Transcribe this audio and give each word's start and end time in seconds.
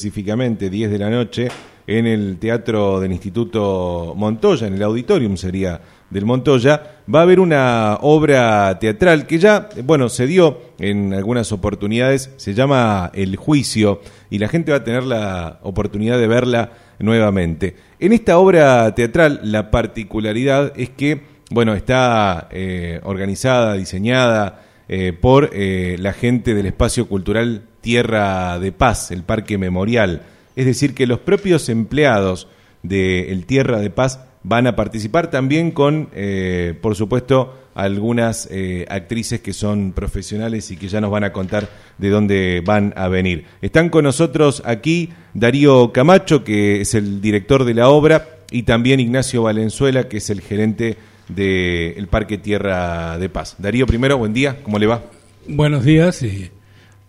específicamente 0.00 0.70
10 0.70 0.92
de 0.92 0.98
la 1.00 1.10
noche 1.10 1.48
en 1.84 2.06
el 2.06 2.38
Teatro 2.38 3.00
del 3.00 3.10
Instituto 3.10 4.14
Montoya, 4.16 4.68
en 4.68 4.74
el 4.74 4.82
auditorium 4.84 5.36
sería 5.36 5.80
del 6.08 6.24
Montoya, 6.24 7.00
va 7.12 7.18
a 7.18 7.22
haber 7.22 7.40
una 7.40 7.98
obra 8.02 8.78
teatral 8.78 9.26
que 9.26 9.40
ya, 9.40 9.68
bueno, 9.82 10.08
se 10.08 10.28
dio 10.28 10.60
en 10.78 11.14
algunas 11.14 11.50
oportunidades, 11.50 12.30
se 12.36 12.54
llama 12.54 13.10
El 13.12 13.34
Juicio, 13.34 14.00
y 14.30 14.38
la 14.38 14.46
gente 14.46 14.70
va 14.70 14.76
a 14.76 14.84
tener 14.84 15.02
la 15.02 15.58
oportunidad 15.64 16.16
de 16.16 16.28
verla 16.28 16.74
nuevamente. 17.00 17.74
En 17.98 18.12
esta 18.12 18.38
obra 18.38 18.94
teatral, 18.94 19.40
la 19.42 19.72
particularidad 19.72 20.74
es 20.76 20.90
que, 20.90 21.22
bueno, 21.50 21.74
está 21.74 22.46
eh, 22.52 23.00
organizada, 23.02 23.74
diseñada 23.74 24.62
eh, 24.88 25.12
por 25.12 25.50
eh, 25.52 25.96
la 25.98 26.12
gente 26.12 26.54
del 26.54 26.66
espacio 26.66 27.08
cultural 27.08 27.67
Tierra 27.80 28.58
de 28.58 28.72
Paz, 28.72 29.10
el 29.10 29.22
Parque 29.22 29.58
Memorial. 29.58 30.22
Es 30.56 30.66
decir, 30.66 30.94
que 30.94 31.06
los 31.06 31.20
propios 31.20 31.68
empleados 31.68 32.48
del 32.82 33.46
Tierra 33.46 33.80
de 33.80 33.90
Paz 33.90 34.20
van 34.42 34.66
a 34.66 34.76
participar 34.76 35.30
también 35.30 35.70
con, 35.70 36.08
eh, 36.14 36.74
por 36.80 36.94
supuesto, 36.94 37.54
algunas 37.74 38.48
eh, 38.50 38.86
actrices 38.88 39.40
que 39.40 39.52
son 39.52 39.92
profesionales 39.92 40.70
y 40.70 40.76
que 40.76 40.88
ya 40.88 41.00
nos 41.00 41.10
van 41.10 41.24
a 41.24 41.32
contar 41.32 41.68
de 41.98 42.08
dónde 42.08 42.62
van 42.64 42.92
a 42.96 43.08
venir. 43.08 43.44
Están 43.62 43.88
con 43.88 44.04
nosotros 44.04 44.62
aquí 44.64 45.10
Darío 45.34 45.92
Camacho, 45.92 46.42
que 46.44 46.80
es 46.80 46.94
el 46.94 47.20
director 47.20 47.64
de 47.64 47.74
la 47.74 47.88
obra, 47.88 48.26
y 48.50 48.62
también 48.64 49.00
Ignacio 49.00 49.42
Valenzuela, 49.42 50.08
que 50.08 50.16
es 50.16 50.30
el 50.30 50.40
gerente 50.40 50.96
del 51.28 52.08
Parque 52.08 52.38
Tierra 52.38 53.18
de 53.18 53.28
Paz. 53.28 53.56
Darío, 53.58 53.86
primero, 53.86 54.18
buen 54.18 54.32
día, 54.32 54.62
¿cómo 54.62 54.78
le 54.78 54.86
va? 54.86 55.02
Buenos 55.46 55.84
días 55.84 56.22
y 56.22 56.50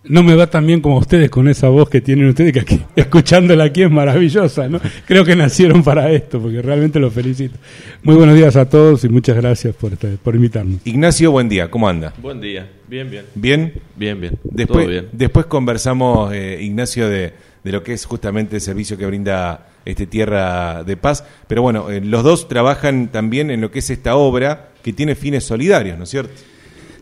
no 0.10 0.24
me 0.24 0.36
va 0.36 0.48
tan 0.48 0.66
bien 0.66 0.82
como 0.82 0.98
ustedes 0.98 1.30
con 1.30 1.48
esa 1.48 1.70
voz 1.70 1.90
que 1.90 2.02
tienen 2.02 2.28
ustedes, 2.28 2.52
que 2.52 2.60
aquí, 2.60 2.82
escuchándola 2.96 3.66
aquí 3.66 3.84
es 3.84 3.92
maravillosa, 3.92 4.68
¿no? 4.68 4.82
Creo 5.06 5.24
que 5.24 5.36
nacieron 5.36 5.84
para 5.84 6.12
esto, 6.12 6.42
porque 6.42 6.62
realmente 6.62 7.00
los 7.00 7.14
felicito. 7.14 7.56
Muy 8.04 8.16
buenos 8.16 8.36
días 8.36 8.56
a 8.56 8.68
todos 8.68 9.04
y 9.06 9.10
muchas 9.10 9.38
gracias 9.38 9.76
por, 9.76 9.96
por 10.18 10.36
invitarnos. 10.36 10.82
Ignacio, 10.84 11.32
buen 11.32 11.48
día, 11.48 11.70
¿cómo 11.70 11.88
anda? 11.88 12.14
Buen 12.22 12.42
día, 12.42 12.68
bien, 12.88 13.10
bien. 13.10 13.26
¿Bien? 13.36 13.74
Bien, 13.96 14.20
bien. 14.20 14.38
Después, 14.44 14.86
Todo 14.86 14.92
bien. 14.92 15.08
después 15.12 15.46
conversamos, 15.46 16.34
eh, 16.34 16.58
Ignacio, 16.62 17.08
de, 17.08 17.34
de 17.64 17.72
lo 17.72 17.84
que 17.84 17.94
es 17.94 18.06
justamente 18.06 18.56
el 18.56 18.62
servicio 18.62 18.98
que 18.98 19.06
brinda 19.06 19.68
este 19.86 20.08
Tierra 20.08 20.84
de 20.84 20.98
Paz. 20.98 21.24
Pero 21.48 21.62
bueno, 21.62 21.90
eh, 21.92 22.02
los 22.02 22.24
dos 22.24 22.48
trabajan 22.48 23.10
también 23.10 23.52
en 23.52 23.62
lo 23.62 23.70
que 23.72 23.80
es 23.80 23.90
esta 23.92 24.16
obra 24.16 24.70
que 24.84 24.92
tiene 24.92 25.14
fines 25.16 25.44
solidarios, 25.44 25.98
¿no 25.98 26.06
es 26.06 26.10
cierto? 26.10 26.34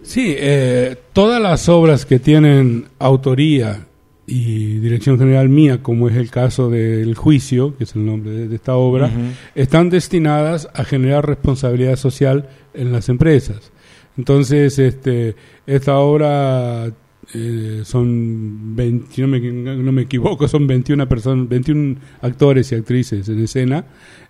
Sí, 0.08 0.34
eh, 0.38 0.96
todas 1.12 1.42
las 1.42 1.68
obras 1.68 2.06
que 2.06 2.18
tienen 2.18 2.86
autoría 2.98 3.88
y 4.26 4.78
dirección 4.80 5.20
general 5.20 5.50
mía, 5.50 5.84
como 5.84 6.08
es 6.08 6.16
el 6.16 6.32
caso 6.32 6.70
del 6.70 7.14
juicio, 7.14 7.76
que 7.76 7.84
es 7.84 7.94
el 7.94 8.06
nombre 8.06 8.32
de, 8.32 8.48
de 8.48 8.56
esta 8.56 8.78
obra, 8.78 9.12
están 9.54 9.90
destinadas 9.90 10.70
a 10.74 10.86
generar 10.86 11.28
responsabilidad 11.28 11.98
social 11.98 12.48
en 12.74 12.94
las 12.94 13.10
empresas. 13.10 13.74
Entonces, 14.18 14.80
este, 14.80 15.36
esta 15.66 15.98
obra 15.98 16.90
eh, 17.34 17.82
son 17.84 18.78
20, 18.78 19.14
si 19.14 19.22
no 19.22 19.28
me, 19.28 19.42
no 19.42 19.92
me 19.92 20.04
equivoco, 20.04 20.48
son 20.48 20.68
21 20.68 21.10
personas, 21.10 21.50
21 21.50 21.98
actores 22.22 22.72
y 22.72 22.76
actrices 22.76 23.28
en 23.28 23.44
escena. 23.44 23.84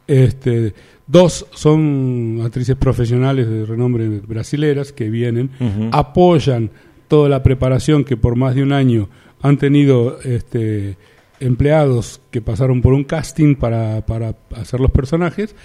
Este, 0.08 0.74
dos 1.08 1.48
son 1.54 2.42
actrices 2.44 2.76
profesionales 2.76 3.50
de 3.50 3.66
renombre 3.66 4.08
brasileras 4.20 4.92
que 4.92 5.10
vienen, 5.10 5.50
apoyan 5.92 6.70
toda 7.08 7.30
la 7.30 7.42
preparación 7.42 8.04
que 8.04 8.18
por 8.18 8.36
más 8.36 8.56
de 8.56 8.64
un 8.64 8.74
año 8.74 9.10
han 9.42 9.58
tenido 9.58 10.20
este, 10.22 10.98
empleados 11.40 12.22
que 12.32 12.42
pasaron 12.42 12.82
por 12.82 12.94
un 12.94 13.04
casting 13.04 13.56
para, 13.56 14.06
para 14.06 14.36
hacer 14.56 14.80
los 14.80 14.92
personajes. 14.92 15.56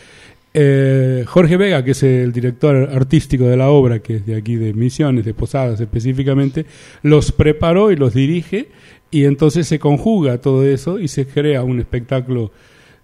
Eh, 0.55 1.25
Jorge 1.27 1.57
Vega, 1.57 1.83
que 1.83 1.93
es 1.93 2.03
el 2.03 2.31
director 2.31 2.91
artístico 2.93 3.45
de 3.45 3.57
la 3.57 3.71
obra, 3.71 4.01
que 4.01 4.17
es 4.17 4.27
de 4.27 4.37
aquí 4.37 4.57
de 4.57 4.75
Misiones, 4.75 5.25
de 5.25 5.33
Posadas 5.33 5.81
específicamente, 5.81 6.67
los 7.03 7.33
preparó 7.33 7.91
y 7.91 7.97
los 7.97 8.13
dirige 8.13 8.69
y 9.11 9.25
entonces 9.25 9.67
se 9.67 9.79
conjuga 9.79 10.41
todo 10.41 10.65
eso 10.67 10.99
y 10.99 11.09
se 11.09 11.27
crea 11.27 11.63
un 11.63 11.81
espectáculo, 11.81 12.51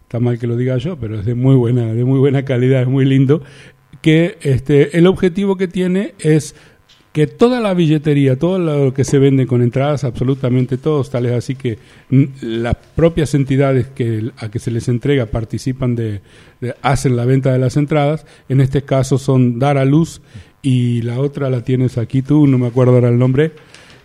está 0.09 0.21
mal 0.21 0.39
que 0.39 0.47
lo 0.47 0.57
diga 0.57 0.79
yo, 0.79 0.97
pero 0.97 1.21
es 1.21 1.27
de 1.27 1.35
muy 1.35 1.55
buena, 1.55 1.93
de 1.93 2.03
muy 2.03 2.19
buena 2.19 2.43
calidad, 2.47 2.81
es 2.81 2.89
muy 2.89 3.05
lindo, 3.05 3.43
que 4.01 4.39
este, 4.41 4.97
el 4.97 5.07
objetivo 5.07 5.57
que 5.59 5.69
tiene 5.69 6.15
es 6.19 6.55
que 7.13 7.27
toda 7.27 7.61
la 7.61 7.75
billetería, 7.75 8.39
todo 8.39 8.59
lo 8.59 8.95
que 8.95 9.05
se 9.05 9.19
vende 9.19 9.47
con 9.47 9.61
entradas, 9.61 10.05
absolutamente 10.05 10.79
todos, 10.79 11.11
tales 11.11 11.33
así 11.33 11.57
que 11.57 11.77
mm, 12.09 12.25
las 12.41 12.77
propias 12.97 13.35
entidades 13.35 13.89
que 13.89 14.31
a 14.39 14.51
que 14.51 14.59
se 14.59 14.71
les 14.71 14.89
entrega 14.89 15.27
participan 15.27 15.95
de, 15.95 16.23
de- 16.63 16.75
hacen 16.81 17.15
la 17.15 17.27
venta 17.27 17.53
de 17.53 17.59
las 17.59 17.77
entradas, 17.77 18.25
en 18.49 18.63
este 18.63 18.83
caso 18.83 19.19
son 19.19 19.59
Dar 19.59 19.77
a 19.77 19.85
Luz 19.85 20.23
y 20.63 21.03
la 21.03 21.21
otra 21.21 21.51
la 21.51 21.63
tienes 21.63 21.99
aquí 21.99 22.23
tú, 22.23 22.47
no 22.47 22.57
me 22.57 22.67
acuerdo 22.69 22.95
ahora 22.95 23.11
el 23.11 23.19
nombre, 23.19 23.53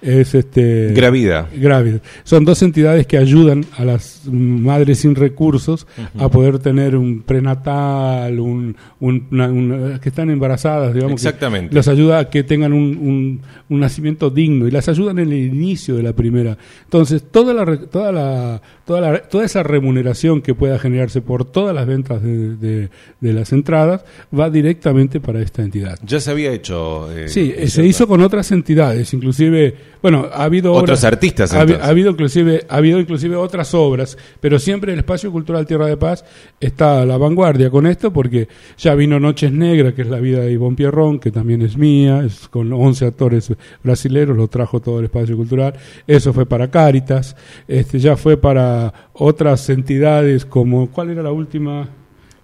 es 0.03 0.35
este 0.35 0.91
Gravida. 0.93 1.47
Grávidas. 1.55 2.01
Son 2.23 2.43
dos 2.45 2.61
entidades 2.61 3.07
que 3.07 3.17
ayudan 3.17 3.65
a 3.77 3.85
las 3.85 4.21
madres 4.29 4.99
sin 4.99 5.15
recursos 5.15 5.87
a 6.19 6.29
poder 6.29 6.59
tener 6.59 6.95
un 6.95 7.21
prenatal, 7.21 8.39
un, 8.39 8.75
un- 8.99 9.27
una- 9.31 9.47
una- 9.47 9.99
que 9.99 10.09
están 10.09 10.29
embarazadas, 10.29 10.93
digamos. 10.93 11.21
que 11.21 11.27
Exactamente. 11.27 11.73
Las 11.75 11.87
ayuda 11.87 12.19
a 12.19 12.29
que 12.29 12.43
tengan 12.43 12.73
un, 12.73 13.41
un- 13.69 13.79
nacimiento 13.79 14.29
digno 14.29 14.67
y 14.67 14.71
las 14.71 14.87
ayudan 14.87 15.19
en 15.19 15.31
el 15.31 15.37
inicio 15.53 15.95
de 15.95 16.03
la 16.03 16.13
primera. 16.13 16.57
Entonces, 16.83 17.23
toda 17.31 17.53
la, 17.53 17.65
toda 17.87 18.11
la, 18.11 18.61
toda 18.85 19.01
la, 19.01 19.19
toda 19.23 19.45
esa 19.45 19.63
remuneración 19.63 20.41
que 20.41 20.53
pueda 20.53 20.77
generarse 20.79 21.21
por 21.21 21.43
todas 21.45 21.73
las 21.75 21.85
ventas 21.87 22.21
de, 22.21 22.55
de- 22.55 22.89
de 23.19 23.33
las 23.33 23.51
entradas 23.51 24.05
va 24.37 24.49
directamente 24.49 25.19
para 25.19 25.41
esta 25.41 25.63
entidad. 25.63 25.97
Ya 26.05 26.19
se 26.19 26.31
había 26.31 26.51
hecho. 26.51 27.11
eh, 27.11 27.27
Sí, 27.29 27.51
eh, 27.55 27.63
¿es 27.63 27.73
se 27.73 27.85
hizo 27.85 28.07
con 28.07 28.21
otras 28.21 28.51
entidades, 28.51 29.13
inclusive, 29.13 29.75
bueno, 30.03 30.27
ha 30.31 30.43
habido 30.43 30.71
Otros 30.73 30.99
obras- 30.99 31.03
artistas, 31.05 31.53
ha, 31.53 31.61
ha 31.61 31.87
habido 31.87 32.11
inclusive, 32.11 32.65
ha 32.69 32.75
habido 32.75 32.99
inclusive 32.99 33.35
otras 33.35 33.73
obras, 33.73 34.17
pero 34.39 34.59
siempre 34.59 34.93
el 34.93 34.99
espacio 34.99 35.31
cultural 35.31 35.65
Tierra 35.65 35.87
de 35.87 35.97
Paz 35.97 36.23
está 36.59 37.01
a 37.01 37.05
la 37.07 37.17
vanguardia 37.17 37.71
con 37.71 37.87
esto, 37.87 38.13
porque 38.13 38.47
ya 38.77 38.93
vino 38.93 39.19
Noches 39.19 39.51
Negras, 39.51 39.93
que 39.95 40.01
es 40.03 40.09
la 40.09 40.19
vida 40.19 40.41
de 40.41 40.51
Ivonne 40.51 40.75
Pierrón, 40.75 41.19
que 41.19 41.31
también 41.31 41.61
es 41.63 41.77
mía, 41.77 42.21
es 42.23 42.47
con 42.49 42.71
11 42.71 43.05
actores 43.07 43.51
brasileros, 43.81 44.37
lo 44.37 44.47
trajo 44.49 44.79
todo 44.81 44.99
el 44.99 45.05
espacio 45.05 45.35
cultural. 45.37 45.73
Eso 46.05 46.33
fue 46.33 46.45
para 46.45 46.69
Cáritas, 46.69 47.35
este, 47.67 47.97
ya 47.97 48.17
fue 48.17 48.37
para 48.37 48.93
otras 49.13 49.69
entidades 49.69 50.45
como, 50.45 50.89
¿cuál 50.91 51.11
era 51.11 51.23
la 51.23 51.31
última? 51.31 51.87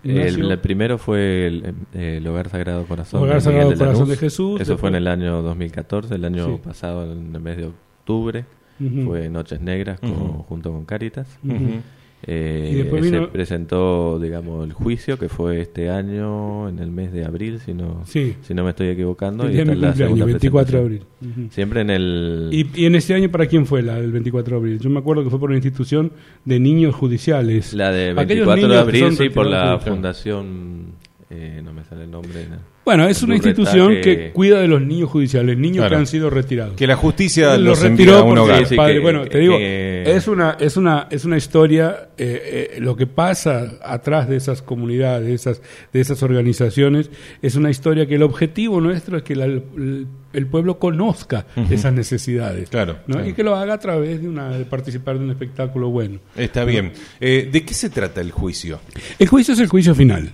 El, 0.04 0.50
el 0.52 0.60
primero 0.60 0.98
fue 0.98 1.48
el, 1.48 1.76
eh, 1.94 2.18
el 2.18 2.28
Hogar 2.28 2.50
Sagrado 2.50 2.86
Corazón, 2.86 3.22
Hogar 3.24 3.36
de 3.36 3.42
Sagrado 3.42 3.70
de 3.72 3.78
Corazón 3.78 4.08
de 4.10 4.16
Jesús, 4.18 4.62
Eso 4.62 4.78
fue 4.78 4.90
en 4.90 4.96
el 4.96 5.08
año 5.08 5.42
2014, 5.42 6.16
el 6.16 6.26
año 6.26 6.46
Sí. 6.46 6.62
pasado, 6.64 7.12
en 7.12 7.36
el 7.36 7.42
mes 7.42 7.58
de 7.58 7.66
octubre, 7.66 8.46
fue 9.06 9.30
Noches 9.30 9.60
Negras 9.60 10.00
con- 10.00 10.10
junto 10.44 10.72
con 10.72 10.86
Caritas. 10.86 11.28
Ujú. 11.44 11.82
Eh, 12.28 12.86
se 12.92 13.02
vino- 13.02 13.30
presentó, 13.30 14.20
digamos, 14.20 14.66
el 14.66 14.74
juicio 14.74 15.18
que 15.18 15.30
fue 15.30 15.62
este 15.62 15.90
año 15.90 16.68
en 16.68 16.80
el 16.80 16.92
mes 16.92 17.14
de 17.14 17.24
abril, 17.26 17.60
si 17.60 17.74
no, 17.74 18.02
Sí. 18.06 18.36
si 18.42 18.54
no 18.54 18.64
me 18.66 18.72
estoy 18.72 18.90
equivocando. 18.90 19.46
El 19.46 19.52
y 19.52 19.54
día 19.54 19.64
de 19.66 19.72
esta 19.72 19.74
mi 19.74 19.78
es 19.78 19.82
la 19.82 19.88
cumpleaños, 20.08 20.18
segunda 20.18 20.26
24 20.26 20.78
de 20.78 20.84
abril. 20.84 21.50
Siempre 21.52 21.82
en 21.82 21.90
el... 21.90 22.50
¿Y, 22.52 22.68
y 22.82 22.86
en 22.86 22.96
este 22.96 23.14
año 23.14 23.30
para 23.32 23.46
quién 23.48 23.66
fue 23.66 23.82
la 23.82 23.96
del 24.02 24.12
24 24.12 24.52
de 24.56 24.58
abril? 24.60 24.80
Yo 24.80 24.90
me 24.90 25.00
acuerdo 25.00 25.24
que 25.24 25.30
fue 25.30 25.40
por 25.40 25.50
una 25.50 25.58
institución 25.58 26.12
de 26.44 26.60
niños 26.60 26.94
judiciales. 26.94 27.74
La 27.74 27.92
de 27.92 28.10
Aquellos 28.12 28.48
24 28.48 28.68
de 28.68 28.78
abril, 28.78 29.16
sí, 29.18 29.30
por 29.30 29.46
la 29.46 29.80
fundación... 29.80 30.94
eh, 31.30 31.62
no 31.64 31.74
me 31.74 31.84
sale 31.86 32.04
el 32.04 32.12
nombre. 32.12 32.48
no. 32.50 32.58
Bueno, 32.90 33.08
es 33.08 33.22
una 33.22 33.36
institución 33.36 33.94
que... 33.96 34.02
que- 34.02 34.32
cuida 34.32 34.60
de 34.62 34.68
los 34.68 34.82
niños 34.82 35.10
judiciales, 35.10 35.58
niños 35.58 35.78
Claro. 35.78 35.90
que 35.92 35.96
han 36.00 36.08
sido 36.08 36.30
retirados. 36.30 36.76
Que 36.76 36.88
la 36.88 36.96
justicia 36.96 37.56
los 37.58 37.80
los 37.80 37.84
envía 37.84 38.06
retiró 38.08 38.18
a 38.18 38.24
un 38.24 38.30
porque 38.30 38.40
hogar. 38.42 38.60
el 38.60 38.66
Sí, 38.66 38.70
sí, 38.70 38.76
padre- 38.76 38.94
que- 38.94 39.00
bueno, 39.00 39.24
te 39.24 39.30
que- 39.30 39.38
digo, 39.38 39.58
que- 39.58 40.04
es 40.16 40.28
una 40.28 40.58
es 40.60 40.76
una 40.78 41.08
es 41.12 41.26
una 41.26 41.38
historia 41.38 42.10
eh, 42.18 42.72
eh, 42.78 42.80
lo 42.80 42.96
que 42.96 43.06
pasa 43.08 43.74
atrás 43.84 44.28
de 44.28 44.38
esas 44.38 44.62
comunidades, 44.62 45.28
de 45.28 45.34
esas 45.34 45.62
de 45.94 46.00
esas 46.02 46.24
organizaciones, 46.24 47.12
es 47.42 47.56
una 47.56 47.70
historia 47.70 48.06
que 48.08 48.16
el 48.16 48.24
objetivo 48.24 48.82
nuestro 48.82 49.18
es 49.18 49.24
que 49.24 49.36
la- 49.36 49.46
el, 49.46 50.08
el 50.34 50.48
pueblo 50.48 50.80
conozca 50.80 51.46
esas 51.70 51.94
necesidades, 51.94 52.70
Claro, 52.70 52.98
¿no? 53.08 53.16
claro. 53.16 53.30
y 53.30 53.34
que 53.34 53.44
lo 53.44 53.56
haga 53.56 53.76
a 53.76 53.80
través 53.80 54.22
de 54.22 54.28
una 54.28 54.58
de 54.58 54.66
participar 54.66 55.18
de 55.18 55.26
un 55.26 55.32
espectáculo 55.32 55.90
bueno. 55.90 56.20
Está 56.36 56.66
bien. 56.66 56.92
Eh, 57.20 57.50
¿De 57.52 57.64
qué 57.64 57.74
se 57.74 57.90
trata 57.90 58.22
el 58.22 58.32
juicio? 58.32 58.80
El 59.20 59.28
juicio 59.28 59.54
es 59.54 59.60
el 59.60 59.68
juicio 59.68 59.94
final. 59.96 60.32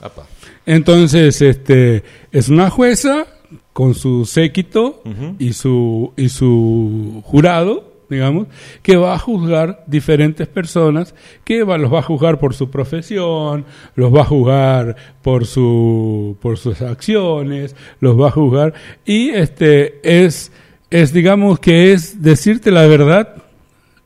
Apa. 0.00 0.26
Entonces, 0.66 1.42
este, 1.42 2.02
es 2.32 2.48
una 2.48 2.70
jueza 2.70 3.26
con 3.72 3.94
su 3.94 4.24
séquito 4.24 5.02
y 5.38 5.52
su 5.52 6.12
y 6.16 6.28
su 6.28 7.22
jurado, 7.24 7.92
digamos, 8.08 8.48
que 8.82 8.96
va 8.96 9.14
a 9.14 9.18
juzgar 9.18 9.84
diferentes 9.86 10.48
personas, 10.48 11.14
que 11.44 11.62
va, 11.62 11.78
los 11.78 11.92
va 11.92 12.00
a 12.00 12.02
juzgar 12.02 12.38
por 12.38 12.54
su 12.54 12.70
profesión, 12.70 13.64
los 13.94 14.14
va 14.14 14.22
a 14.22 14.24
juzgar 14.24 14.96
por 15.22 15.46
su 15.46 16.36
por 16.40 16.58
sus 16.58 16.82
acciones, 16.82 17.76
los 18.00 18.20
va 18.20 18.28
a 18.28 18.32
juzgar 18.32 18.74
y 19.04 19.30
este 19.30 20.00
es 20.02 20.52
es 20.90 21.12
digamos 21.12 21.60
que 21.60 21.92
es 21.92 22.22
decirte 22.22 22.70
la 22.70 22.86
verdad 22.86 23.36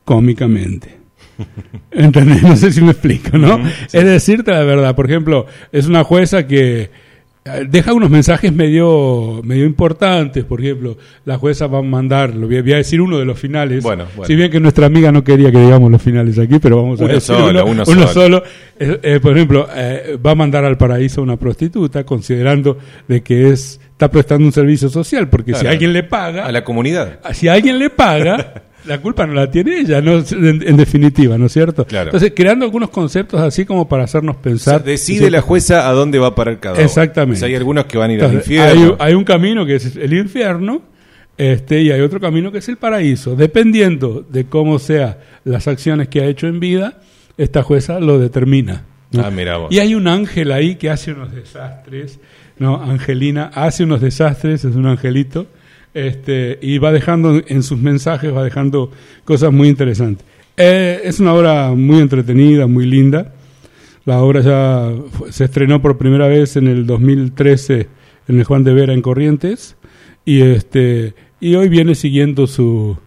cómicamente. 0.03 1.04
¿Entendés? 1.91 2.41
No 2.43 2.55
sé 2.55 2.71
si 2.71 2.81
me 2.81 2.91
explico, 2.91 3.37
¿no? 3.37 3.59
Es 3.91 4.05
decirte 4.05 4.51
la 4.51 4.63
verdad. 4.63 4.95
Por 4.95 5.05
ejemplo, 5.09 5.45
es 5.71 5.87
una 5.87 6.03
jueza 6.03 6.45
que 6.47 6.89
eh, 7.45 7.65
deja 7.69 7.93
unos 7.93 8.09
mensajes 8.09 8.51
medio, 8.53 9.41
medio 9.43 9.65
importantes. 9.65 10.43
Por 10.45 10.61
ejemplo, 10.61 10.97
la 11.25 11.37
jueza 11.37 11.67
va 11.67 11.79
a 11.79 11.81
mandar, 11.81 12.35
lo 12.35 12.47
voy 12.47 12.57
a, 12.57 12.61
voy 12.61 12.73
a 12.73 12.77
decir 12.77 13.01
uno 13.01 13.17
de 13.17 13.25
los 13.25 13.39
finales. 13.39 13.83
Bueno, 13.83 14.05
bueno. 14.15 14.27
Si 14.27 14.35
bien 14.35 14.49
que 14.51 14.59
nuestra 14.59 14.85
amiga 14.87 15.11
no 15.11 15.23
quería 15.23 15.51
que 15.51 15.59
digamos 15.59 15.91
los 15.91 16.01
finales 16.01 16.37
aquí, 16.39 16.59
pero 16.59 16.77
vamos 16.81 17.01
a 17.01 17.05
Uno 17.05 17.19
solo, 17.19 17.65
uno 17.65 17.85
solo. 17.85 18.07
solo. 18.07 18.43
Eh, 18.79 18.99
eh, 19.03 19.19
por 19.21 19.35
ejemplo, 19.35 19.67
eh, 19.75 20.17
va 20.23 20.31
a 20.31 20.35
mandar 20.35 20.65
al 20.65 20.77
paraíso 20.77 21.21
a 21.21 21.23
una 21.23 21.37
prostituta 21.37 22.03
considerando 22.03 22.77
de 23.07 23.21
que 23.21 23.49
es 23.49 23.79
está 23.91 24.11
prestando 24.11 24.45
un 24.45 24.51
servicio 24.51 24.89
social, 24.89 25.29
porque 25.29 25.53
si 25.53 25.65
alguien 25.67 25.93
le 25.93 26.03
paga, 26.03 26.45
A 26.45 26.51
la 26.51 26.65
comunidad. 26.65 27.19
si 27.31 27.47
alguien 27.47 27.79
le 27.79 27.89
paga, 27.89 28.63
la 28.85 28.99
culpa 29.01 29.25
no 29.25 29.33
la 29.33 29.49
tiene 29.49 29.79
ella, 29.79 30.01
no 30.01 30.17
en, 30.19 30.67
en 30.67 30.77
definitiva, 30.77 31.37
¿no 31.37 31.47
es 31.47 31.53
cierto? 31.53 31.85
Claro. 31.85 32.09
Entonces, 32.09 32.33
creando 32.35 32.65
algunos 32.65 32.89
conceptos 32.89 33.41
así 33.41 33.65
como 33.65 33.87
para 33.87 34.03
hacernos 34.03 34.35
O 34.35 34.39
sea, 34.39 34.51
pensar. 34.51 34.83
decide 34.83 35.29
la 35.31 35.41
jueza 35.41 35.87
a 35.89 35.93
dónde 35.93 36.19
va 36.19 36.27
a 36.27 36.35
parar 36.35 36.59
cada 36.59 36.75
uno. 36.75 36.83
Exactamente. 36.83 37.37
O 37.37 37.39
sea, 37.39 37.47
hay 37.47 37.55
algunos 37.55 37.85
que 37.85 37.97
van 37.97 38.11
a 38.11 38.13
ir 38.13 38.23
al 38.23 38.33
infierno. 38.33 38.97
Hay, 38.99 39.07
hay 39.09 39.13
un 39.13 39.23
camino 39.23 39.65
que 39.65 39.75
es 39.75 39.95
el 39.95 40.13
infierno 40.13 40.81
este, 41.37 41.81
y 41.81 41.91
hay 41.91 42.01
otro 42.01 42.19
camino 42.19 42.51
que 42.51 42.59
es 42.59 42.69
el 42.69 42.77
paraíso. 42.77 43.35
Dependiendo 43.35 44.25
de 44.29 44.45
cómo 44.45 44.79
sean 44.79 45.17
las 45.43 45.67
acciones 45.67 46.07
que 46.07 46.21
ha 46.21 46.25
hecho 46.25 46.47
en 46.47 46.59
vida, 46.59 47.01
esta 47.37 47.63
jueza 47.63 47.99
lo 47.99 48.19
determina. 48.19 48.85
¿no? 49.11 49.25
Ah, 49.25 49.31
mira 49.31 49.57
vos. 49.57 49.71
Y 49.71 49.79
hay 49.79 49.95
un 49.95 50.07
ángel 50.07 50.51
ahí 50.51 50.75
que 50.75 50.89
hace 50.89 51.11
unos 51.11 51.33
desastres, 51.33 52.19
¿no? 52.57 52.81
Angelina 52.81 53.51
hace 53.53 53.83
unos 53.83 54.01
desastres, 54.01 54.63
es 54.65 54.75
un 54.75 54.85
angelito, 54.87 55.47
este, 55.95 56.59
y 56.61 56.77
va 56.77 56.91
dejando 56.91 57.41
en 57.47 57.63
sus 57.63 57.79
mensajes, 57.79 58.31
va 58.31 58.43
dejando 58.43 58.91
cosas 59.23 59.51
muy 59.51 59.69
interesantes. 59.69 60.25
Eh, 60.57 61.01
es 61.03 61.19
una 61.19 61.33
obra 61.33 61.71
muy 61.71 61.99
entretenida, 61.99 62.67
muy 62.67 62.85
linda. 62.85 63.33
La 64.05 64.21
obra 64.21 64.41
ya 64.41 64.91
se 65.31 65.45
estrenó 65.45 65.81
por 65.81 65.97
primera 65.97 66.27
vez 66.27 66.57
en 66.57 66.67
el 66.67 66.85
2013 66.85 67.87
en 68.27 68.39
el 68.39 68.43
Juan 68.43 68.63
de 68.63 68.73
Vera 68.73 68.93
en 68.93 69.01
Corrientes 69.01 69.77
y 70.25 70.41
este 70.41 71.13
y 71.39 71.55
hoy 71.55 71.69
viene 71.69 71.95
siguiendo 71.95 72.47
su 72.47 72.97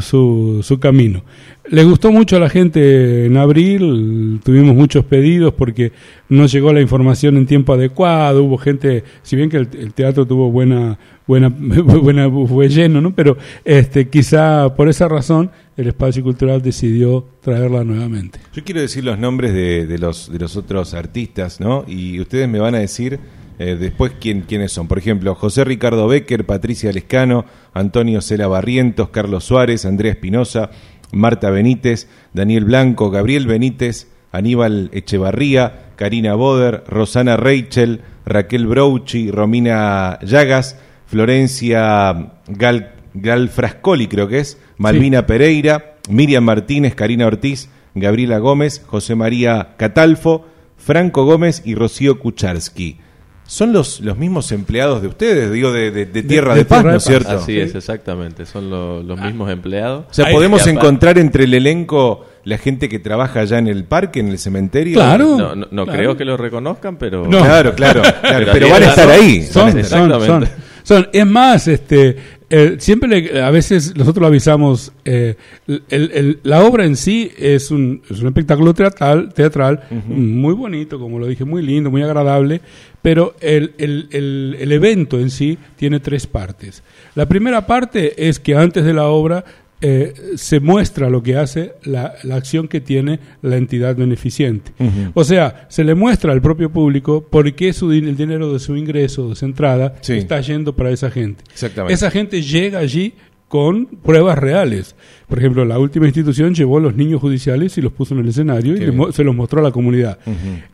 su, 0.00 0.60
su 0.62 0.78
camino. 0.78 1.22
Le 1.68 1.82
gustó 1.84 2.12
mucho 2.12 2.36
a 2.36 2.40
la 2.40 2.48
gente 2.48 3.26
en 3.26 3.36
abril, 3.36 4.40
tuvimos 4.44 4.74
muchos 4.74 5.04
pedidos 5.04 5.52
porque 5.54 5.92
no 6.28 6.46
llegó 6.46 6.72
la 6.72 6.80
información 6.80 7.36
en 7.36 7.46
tiempo 7.46 7.72
adecuado, 7.72 8.44
hubo 8.44 8.56
gente, 8.56 9.02
si 9.22 9.34
bien 9.34 9.50
que 9.50 9.56
el, 9.56 9.92
teatro 9.92 10.26
tuvo 10.26 10.50
buena 10.50 10.98
buena 11.26 11.48
buena 11.48 12.30
fue 12.30 12.68
lleno, 12.68 13.00
¿no? 13.00 13.14
Pero 13.14 13.36
este 13.64 14.08
quizá 14.08 14.74
por 14.76 14.88
esa 14.88 15.08
razón 15.08 15.50
el 15.76 15.88
espacio 15.88 16.22
cultural 16.22 16.62
decidió 16.62 17.26
traerla 17.40 17.82
nuevamente. 17.82 18.38
Yo 18.54 18.62
quiero 18.62 18.80
decir 18.80 19.04
los 19.04 19.18
nombres 19.18 19.52
de, 19.52 19.86
de 19.86 19.98
los, 19.98 20.30
de 20.32 20.38
los 20.38 20.56
otros 20.56 20.94
artistas, 20.94 21.60
¿no? 21.60 21.84
Y 21.88 22.20
ustedes 22.20 22.48
me 22.48 22.60
van 22.60 22.76
a 22.76 22.78
decir 22.78 23.18
eh, 23.58 23.76
después 23.78 24.12
quién, 24.20 24.42
quiénes 24.42 24.72
son. 24.72 24.88
Por 24.88 24.98
ejemplo, 24.98 25.34
José 25.34 25.64
Ricardo 25.64 26.06
Becker, 26.08 26.44
Patricia 26.44 26.92
Lescano, 26.92 27.46
Antonio 27.72 28.20
Cela 28.20 28.48
Barrientos, 28.48 29.08
Carlos 29.08 29.44
Suárez, 29.44 29.84
Andrea 29.86 30.12
Espinosa, 30.12 30.70
Marta 31.12 31.50
Benítez, 31.50 32.08
Daniel 32.32 32.64
Blanco, 32.64 33.10
Gabriel 33.10 33.46
Benítez, 33.46 34.08
Aníbal 34.32 34.90
Echevarría, 34.92 35.92
Karina 35.96 36.34
Boder, 36.34 36.84
Rosana 36.86 37.36
Rachel, 37.36 38.02
Raquel 38.26 38.66
Brouchi, 38.66 39.30
Romina 39.30 40.18
Llagas, 40.20 40.78
Florencia 41.06 42.32
Gal, 42.48 42.92
Gal 43.14 43.48
Frascoli, 43.48 44.08
creo 44.08 44.28
que 44.28 44.40
es, 44.40 44.58
Malvina 44.76 45.26
Pereira, 45.26 45.96
Miriam 46.10 46.44
Martínez, 46.44 46.94
Karina 46.94 47.26
Ortiz, 47.26 47.70
Gabriela 47.94 48.38
Gómez, 48.38 48.82
José 48.86 49.14
María 49.14 49.74
Catalfo, 49.78 50.44
Franco 50.76 51.24
Gómez 51.24 51.62
y 51.64 51.74
Rocío 51.74 52.20
Kucharski. 52.20 52.98
Son 53.48 53.72
los, 53.72 54.00
los 54.00 54.18
mismos 54.18 54.50
empleados 54.50 55.02
de 55.02 55.08
ustedes, 55.08 55.52
digo, 55.52 55.70
de, 55.72 55.90
de- 55.92 56.06
de 56.06 56.22
Tierra 56.24 56.52
de, 56.54 56.60
de 56.60 56.64
Paz, 56.64 56.78
Tierra 56.80 56.90
¿no 56.92 56.96
es 56.98 57.04
cierto? 57.04 57.30
Así 57.30 57.52
Sí. 57.52 57.60
es, 57.60 57.74
exactamente. 57.76 58.44
Son 58.44 58.68
lo- 58.68 59.02
los 59.02 59.20
mismos 59.20 59.50
empleados. 59.50 60.04
O 60.10 60.14
sea, 60.14 60.26
Ahí- 60.26 60.34
podemos 60.34 60.66
encontrar 60.66 61.16
entre 61.18 61.44
el 61.44 61.54
elenco 61.54 62.26
la 62.44 62.58
gente 62.58 62.88
que 62.88 62.98
trabaja 62.98 63.40
allá 63.40 63.58
en 63.58 63.68
el 63.68 63.84
parque, 63.84 64.20
en 64.20 64.28
el 64.28 64.38
cementerio. 64.38 64.94
Claro. 64.96 65.36
No, 65.38 65.54
no, 65.54 65.66
no 65.70 65.84
Claro. 65.84 65.98
creo 65.98 66.16
que 66.16 66.24
lo 66.24 66.36
reconozcan, 66.36 66.96
pero... 66.96 67.24
No. 67.26 67.38
Claro, 67.38 67.74
claro, 67.74 68.02
claro, 68.20 68.46
Pero 68.52 68.68
van 68.68 68.82
a 68.82 68.86
estar 68.86 69.08
ahí. 69.10 69.42
Son, 69.42 69.68
estar 69.78 69.84
son, 69.84 70.10
son, 70.10 70.12
Exactamente. 70.42 70.50
Son. 70.86 71.08
Es 71.12 71.26
más, 71.26 71.66
este, 71.66 72.16
eh, 72.48 72.76
siempre 72.78 73.08
le- 73.08 73.42
a 73.42 73.50
veces 73.50 73.96
nosotros 73.96 74.20
lo 74.22 74.28
avisamos, 74.28 74.92
eh, 75.04 75.34
el- 75.66 75.82
el- 76.14 76.38
la 76.44 76.62
obra 76.62 76.84
en 76.84 76.94
sí 76.96 77.30
es 77.36 77.72
un, 77.72 78.02
es 78.08 78.20
un 78.20 78.28
espectáculo 78.28 78.72
teatral, 78.72 79.32
teatral 79.34 79.80
muy 80.06 80.54
bonito, 80.54 80.98
como 81.00 81.18
lo 81.18 81.26
dije, 81.26 81.44
muy 81.44 81.62
lindo, 81.62 81.90
muy 81.90 82.02
agradable, 82.02 82.60
pero 83.02 83.34
el, 83.40 83.72
el- 83.78 84.06
el- 84.12 84.56
el 84.60 84.70
evento 84.72 85.18
en 85.18 85.30
sí 85.30 85.58
tiene 85.76 85.98
tres 85.98 86.28
partes. 86.28 86.84
La 87.16 87.26
primera 87.26 87.66
parte 87.66 88.28
es 88.28 88.38
que 88.38 88.54
antes 88.54 88.84
de 88.84 88.92
la 88.94 89.06
obra 89.06 89.44
eh, 89.82 90.14
se 90.36 90.58
muestra 90.60 91.10
lo 91.10 91.22
que 91.22 91.36
hace 91.36 91.74
la, 91.84 92.14
la 92.22 92.36
acción 92.36 92.66
que 92.66 92.80
tiene 92.80 93.20
la 93.42 93.56
entidad 93.56 93.94
beneficiente. 93.96 94.72
O 95.14 95.22
sea, 95.24 95.66
se 95.68 95.84
le 95.84 95.94
muestra 95.94 96.32
al 96.32 96.40
propio 96.40 96.70
público 96.70 97.22
por 97.28 97.52
qué 97.54 97.72
su, 97.72 97.92
el 97.92 98.16
dinero 98.16 98.52
de 98.52 98.58
su 98.58 98.74
ingreso, 98.76 99.28
de 99.30 99.36
su 99.36 99.44
entrada, 99.44 99.94
Sí. 100.00 100.14
está 100.14 100.40
yendo 100.40 100.74
para 100.74 100.90
esa 100.90 101.10
gente. 101.10 101.44
Exactamente. 101.52 101.92
Esa 101.94 102.10
gente 102.10 102.40
llega 102.42 102.78
allí 102.78 103.14
con 103.48 103.86
pruebas 103.86 104.38
reales. 104.38 104.96
Por 105.28 105.38
ejemplo, 105.38 105.64
la 105.64 105.78
última 105.78 106.06
institución 106.06 106.54
llevó 106.54 106.78
a 106.78 106.80
los 106.80 106.96
niños 106.96 107.20
judiciales 107.20 107.78
y 107.78 107.82
los 107.82 107.92
puso 107.92 108.14
en 108.14 108.20
el 108.20 108.28
escenario 108.28 108.74
y 108.74 108.78
Qué 108.80 108.90
bien. 108.90 109.12
se 109.12 109.22
los 109.24 109.34
mostró 109.36 109.60
a 109.60 109.62
la 109.62 109.70
comunidad. 109.70 110.18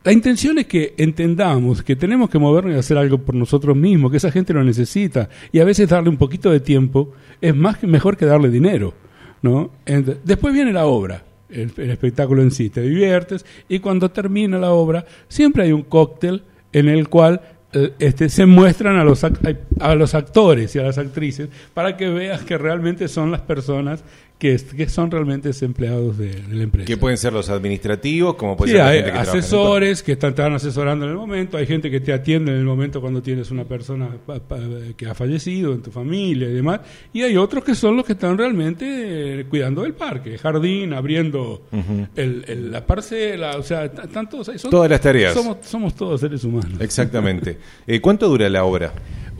La 0.03 0.11
intención 0.11 0.57
es 0.57 0.65
que 0.65 0.93
entendamos 0.97 1.83
que 1.83 1.95
tenemos 1.95 2.29
que 2.29 2.39
movernos 2.39 2.73
y 2.75 2.79
hacer 2.79 2.97
algo 2.97 3.19
por 3.19 3.35
nosotros 3.35 3.75
mismos, 3.77 4.09
que 4.11 4.17
esa 4.17 4.31
gente 4.31 4.53
lo 4.53 4.63
necesita. 4.63 5.29
Y 5.51 5.59
a 5.59 5.65
veces 5.65 5.87
darle 5.89 6.09
un 6.09 6.17
poquito 6.17 6.51
de 6.51 6.59
tiempo 6.59 7.11
es 7.41 7.55
más 7.55 7.77
que 7.77 7.87
mejor 7.87 8.17
que 8.17 8.25
darle 8.25 8.49
dinero. 8.49 8.93
¿no? 9.43 9.69
Después 10.23 10.53
viene 10.53 10.71
la 10.73 10.85
obra, 10.85 11.23
el, 11.49 11.71
el 11.77 11.89
espectáculo 11.91 12.41
en 12.41 12.49
sí, 12.51 12.69
te 12.69 12.81
diviertes 12.81 13.45
y 13.69 13.79
cuando 13.79 14.09
termina 14.09 14.57
la 14.57 14.71
obra 14.71 15.05
siempre 15.27 15.63
hay 15.63 15.73
un 15.73 15.83
cóctel 15.83 16.43
en 16.71 16.87
el 16.89 17.09
cual 17.09 17.41
este, 17.99 18.29
se 18.29 18.45
muestran 18.45 18.97
a 18.97 19.03
los, 19.03 19.23
a 19.23 19.95
los 19.95 20.15
actores 20.15 20.75
y 20.75 20.79
a 20.79 20.83
las 20.83 20.97
actrices 20.97 21.49
para 21.73 21.97
que 21.97 22.09
veas 22.09 22.43
que 22.43 22.57
realmente 22.57 23.07
son 23.07 23.31
las 23.31 23.41
personas 23.41 24.03
que, 24.39 24.55
es- 24.55 24.63
que 24.65 24.89
son 24.89 25.09
realmente 25.09 25.51
empleados 25.61 26.17
de, 26.17 26.29
de 26.41 26.55
la 26.55 26.63
empresa. 26.63 26.85
Que 26.85 26.97
pueden 26.97 27.17
ser 27.17 27.31
los 27.31 27.49
administrativos, 27.49 28.35
como 28.35 28.57
puede 28.57 28.71
Sí, 28.71 28.77
ser 28.77 28.83
la 28.85 28.89
hay 28.91 28.97
gente 28.97 29.05
que 29.05 29.11
trabaja 29.13 29.31
en 29.31 29.37
el 29.37 29.39
asesores 29.43 30.03
que 30.03 30.11
están, 30.13 30.35
van 30.37 30.53
asesorando 30.53 31.05
en 31.05 31.11
el 31.11 31.17
momento, 31.17 31.57
hay 31.57 31.65
gente 31.65 31.89
que 31.89 31.99
te 32.01 32.11
atiende 32.11 32.51
en 32.51 32.57
el 32.57 32.65
momento 32.65 32.99
cuando 32.99 33.21
tienes 33.21 33.51
una 33.51 33.63
persona 33.63 34.09
pa- 34.25 34.39
pa- 34.39 34.59
que 34.97 35.05
ha 35.07 35.13
fallecido 35.15 35.71
en 35.73 35.81
tu 35.81 35.91
familia 35.91 36.49
y 36.49 36.53
demás, 36.53 36.81
y 37.13 37.21
hay 37.21 37.37
otros 37.37 37.63
que 37.63 37.73
son 37.75 37.95
los 37.95 38.05
que 38.05 38.13
están 38.13 38.37
realmente 38.37 39.41
eh, 39.41 39.45
cuidando 39.45 39.83
del 39.83 39.93
parque, 39.93 40.33
el 40.33 40.39
jardín, 40.39 40.93
abriendo 40.93 41.63
el- 42.15 42.43
el- 42.47 42.71
la 42.71 42.85
parcela, 42.85 43.55
o 43.57 43.63
sea, 43.63 43.85
están 43.85 44.27
todos 44.29 44.49
ahí. 44.49 44.59
Son- 44.59 44.71
Todas 44.71 44.89
las 44.89 44.99
tareas. 44.99 45.33
Somos, 45.33 45.57
somos 45.61 45.95
todos 45.95 46.19
seres 46.19 46.43
humanos. 46.43 46.81
Exactamente. 46.81 47.57
Eh, 47.87 48.01
¿Cuánto 48.01 48.27
dura 48.27 48.49
la 48.49 48.65
obra? 48.65 48.91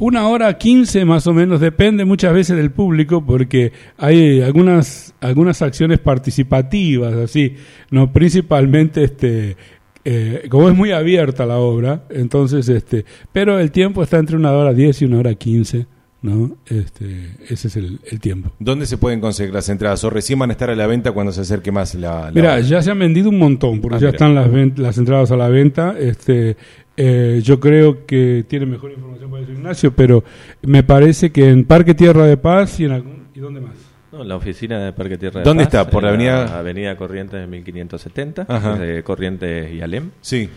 Una 0.03 0.27
hora 0.27 0.57
quince 0.57 1.05
más 1.05 1.27
o 1.27 1.33
menos, 1.33 1.61
depende 1.61 2.03
muchas 2.03 2.33
veces 2.33 2.57
del 2.57 2.71
público 2.71 3.25
porque 3.25 3.71
hay 3.97 4.41
algunas, 4.41 5.15
algunas 5.21 5.61
acciones 5.61 5.99
participativas, 5.99 7.13
así, 7.15 7.55
no 7.89 8.11
principalmente 8.11 9.05
este 9.05 9.55
eh, 10.03 10.47
como 10.49 10.67
es 10.67 10.75
muy 10.75 10.91
abierta 10.91 11.45
la 11.45 11.57
obra, 11.59 12.03
entonces 12.09 12.67
este, 12.67 13.05
pero 13.31 13.59
el 13.59 13.71
tiempo 13.71 14.03
está 14.03 14.17
entre 14.17 14.35
una 14.35 14.51
hora 14.51 14.73
diez 14.73 15.01
y 15.01 15.05
una 15.05 15.19
hora 15.19 15.35
quince, 15.35 15.87
¿no? 16.21 16.57
Este, 16.65 17.29
ese 17.47 17.69
es 17.69 17.75
el, 17.77 17.99
el 18.11 18.19
tiempo. 18.19 18.51
¿Dónde 18.59 18.85
se 18.85 18.97
pueden 18.97 19.21
conseguir 19.21 19.53
las 19.53 19.69
entradas? 19.69 20.03
¿O 20.03 20.09
recién 20.09 20.37
van 20.37 20.49
a 20.49 20.53
estar 20.53 20.69
a 20.69 20.75
la 20.75 20.85
venta 20.87 21.13
cuando 21.13 21.31
se 21.31 21.39
acerque 21.39 21.71
más 21.71 21.95
la, 21.95 22.25
la 22.25 22.31
Mira, 22.31 22.59
ya 22.59 22.81
se 22.81 22.91
han 22.91 22.99
vendido 22.99 23.29
un 23.29 23.39
montón, 23.39 23.79
porque 23.79 23.95
Ah, 23.95 23.99
ya 23.99 24.07
mira. 24.07 24.15
están 24.17 24.35
las, 24.35 24.77
las 24.79 24.97
entradas 24.97 25.31
a 25.31 25.37
la 25.37 25.47
venta. 25.47 25.95
Este, 25.97 26.57
eh, 26.97 27.41
yo 27.43 27.59
creo 27.59 28.05
que 28.05 28.45
tiene 28.47 28.65
mejor 28.65 28.91
información 28.91 29.22
Ignacio, 29.63 29.93
pero 29.95 30.23
me 30.61 30.83
parece 30.83 31.31
que 31.31 31.49
en 31.49 31.65
Parque 31.65 31.93
Tierra 31.93 32.25
de 32.25 32.37
Paz 32.37 32.79
y 32.79 32.85
en 32.85 32.91
algún, 32.91 33.27
¿y 33.33 33.39
dónde 33.39 33.61
más? 33.61 33.71
No, 34.11 34.23
la 34.23 34.35
oficina 34.35 34.83
de 34.85 34.93
Parque 34.93 35.17
Tierra 35.17 35.39
de 35.39 35.43
¿Dónde 35.45 35.63
Paz, 35.65 35.73
está? 35.73 35.89
¿Por 35.89 36.03
la 36.03 36.09
avenida? 36.09 36.59
Avenida 36.59 36.95
Corrientes 36.95 37.39
de 37.39 37.47
1570, 37.47 38.45
Ajá. 38.47 38.75
de 38.77 39.03
Corrientes 39.03 39.71
y 39.73 39.81
Alem. 39.81 40.11
Sí, 40.21 40.49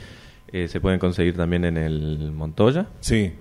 Eh, 0.52 0.68
se 0.68 0.80
pueden 0.80 0.98
conseguir 1.00 1.34
también 1.36 1.64
en 1.64 1.76
el 1.76 2.30
Montoya. 2.32 2.86
sí. 3.00 3.32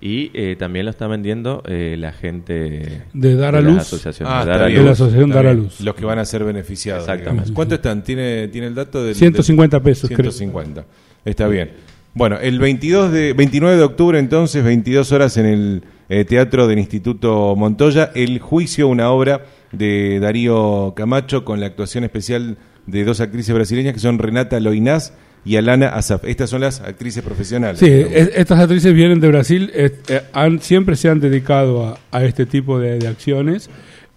Y 0.00 0.30
eh, 0.32 0.54
también 0.56 0.84
lo 0.84 0.92
está 0.92 1.08
vendiendo 1.08 1.60
eh, 1.66 1.96
la 1.98 2.12
gente 2.12 3.02
De 3.12 3.34
Dar 3.34 3.56
a 3.56 3.60
las 3.60 3.90
Luz. 3.92 4.06
Ah, 4.24 4.44
de 4.44 4.50
Dar 4.52 4.62
a. 4.62 4.66
De 4.66 4.80
la 4.84 4.90
asociación 4.92 5.30
Dar 5.30 5.46
a. 5.48 5.52
Luz. 5.54 5.80
Los 5.80 5.96
que 5.96 6.04
van 6.04 6.20
a 6.20 6.24
ser 6.24 6.44
beneficiados. 6.44 7.02
Exactamente. 7.02 7.32
digamos. 7.46 7.50
¿Cuánto 7.52 7.74
están? 7.74 8.04
¿Tiene, 8.04 8.46
¿Tiene 8.46 8.68
el 8.68 8.76
dato 8.76 9.02
del 9.02 9.16
150 9.16 9.80
pesos, 9.82 10.08
creo. 10.08 10.30
150. 10.30 10.84
Está 11.24 11.48
bien. 11.48 11.72
Bueno, 12.18 12.36
el 12.40 12.58
22 12.58 13.12
de, 13.12 13.32
29 13.32 13.76
de 13.76 13.82
octubre, 13.84 14.18
entonces, 14.18 14.64
22 14.64 15.12
horas 15.12 15.36
en 15.36 15.46
el 15.46 15.82
eh, 16.08 16.24
Teatro 16.24 16.66
del 16.66 16.80
Instituto 16.80 17.54
Montoya, 17.56 18.10
El 18.14 18.40
Juicio, 18.40 18.88
una 18.88 19.10
obra 19.10 19.42
de 19.70 20.18
Darío 20.18 20.94
Camacho 20.96 21.44
con 21.44 21.60
la 21.60 21.66
actuación 21.66 22.02
especial 22.02 22.58
de 22.86 23.04
dos 23.04 23.20
actrices 23.20 23.54
brasileñas 23.54 23.94
que 23.94 24.00
son 24.00 24.18
Renata 24.18 24.58
Loinás 24.58 25.12
y 25.44 25.54
Alana 25.56 25.90
Asaf. 25.90 26.24
Estas 26.24 26.50
son 26.50 26.62
las 26.62 26.80
actrices 26.80 27.22
profesionales. 27.22 27.78
Sí, 27.78 27.86
es- 27.88 28.32
estas 28.34 28.58
actrices 28.58 28.92
vienen 28.94 29.20
de 29.20 29.28
Brasil, 29.28 29.70
es- 29.72 29.92
eh, 30.08 30.22
han, 30.32 30.60
siempre 30.60 30.96
se 30.96 31.08
han 31.10 31.20
dedicado 31.20 31.86
a, 31.86 31.98
a 32.10 32.24
este 32.24 32.46
tipo 32.46 32.80
de, 32.80 32.98
de 32.98 33.06
acciones. 33.06 33.70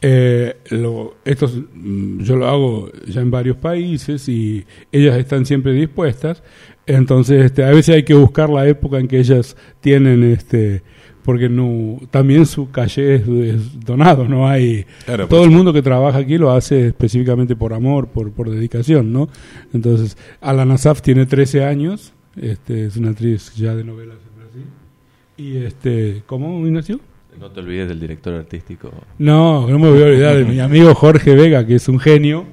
Eh, 0.03 0.58
lo, 0.72 1.15
estos, 1.25 1.55
mm, 1.55 2.22
yo 2.24 2.36
lo 2.36 2.48
hago 2.48 2.91
ya 3.08 3.22
en 3.22 3.29
varios 3.29 3.58
países 3.58 4.27
y 4.27 4.65
ellas 4.91 5.17
están 5.17 5.46
siempre 5.46 5.74
dispuestas. 5.74 6.41
Entonces, 6.88 7.46
este, 7.46 7.63
a 7.63 7.70
veces 7.70 7.96
hay 7.96 8.03
que 8.03 8.15
buscar 8.15 8.50
la 8.50 8.67
época 8.67 8.98
en 8.98 9.08
que 9.08 9.20
ellas 9.20 9.55
tienen, 9.79 10.24
este, 10.24 10.81
porque 11.24 11.50
no, 11.50 12.00
también 12.10 12.48
su 12.48 12.72
calle 12.72 13.15
es, 13.15 13.27
es 13.27 13.86
donado, 13.86 14.27
no 14.27 14.48
hay. 14.48 14.86
Claro, 15.05 15.27
todo 15.27 15.43
el 15.43 15.51
mundo 15.51 15.72
que 15.72 15.84
trabaja 15.84 16.17
aquí 16.17 16.39
lo 16.39 16.51
hace 16.51 16.88
específicamente 16.88 17.55
por 17.55 17.72
amor, 17.72 18.08
por, 18.08 18.31
por 18.31 18.50
dedicación, 18.50 19.13
¿no? 19.13 19.29
Entonces, 19.72 20.17
Alana 20.41 20.79
Saf 20.79 21.03
tiene 21.03 21.27
13 21.27 21.63
años, 21.63 22.13
este, 22.36 22.88
es 22.88 22.98
una 22.98 23.12
actriz 23.12 23.53
ya 23.55 23.75
de 23.75 23.84
novelas 23.84 24.17
en 24.27 24.39
Brasil. 24.41 24.65
Y 25.38 25.58
este, 25.58 26.24
¿cómo 26.25 26.65
Ignacio? 26.65 27.00
No 27.40 27.50
te 27.50 27.60
olvides 27.60 27.88
del 27.88 28.00
director 28.00 28.34
artístico. 28.36 28.92
No, 29.18 29.68
no 29.68 29.80
me 29.80 29.90
voy 29.90 30.02
a 30.02 30.06
olvidar 30.06 30.36
de 30.38 30.46
mi 30.46 30.60
amigo 30.62 30.94
Jorge 30.94 31.34
Vega, 31.36 31.66
que 31.66 31.76
es 31.76 31.88
un 31.90 32.00
genio, 32.00 32.46